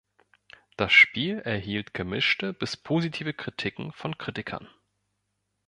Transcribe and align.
Das 0.77 0.91
Spiel 0.93 1.41
erhielt 1.41 1.93
gemischte 1.93 2.53
bis 2.53 2.75
positive 2.75 3.35
Kritiken 3.35 3.91
von 3.93 4.17
Kritikern. 4.17 4.67